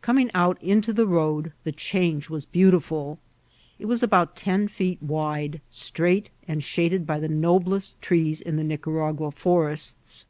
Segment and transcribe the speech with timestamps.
[0.00, 3.18] Coming out into the road, the change was beautiful*
[3.78, 8.64] It was about ten feet wide, straight, and traded by the noblest trees in the
[8.64, 10.24] Nicaragua forests.